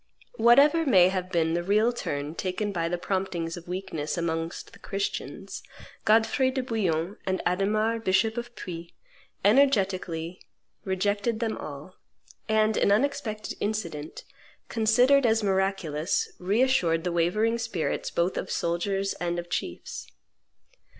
[0.37, 4.79] Whatever may have been the real turn taken by the promptings of weakness amongst the
[4.79, 5.61] Christians,
[6.05, 8.95] Godfrey de Bouillon and Adhemar, bishop of Puy,
[9.45, 10.39] energetically
[10.85, 11.97] rejected them all;
[12.49, 14.23] and an unexpected incident,
[14.69, 20.07] considered as miraculous, reassured the wavering spirits both of soldiers and of chiefs.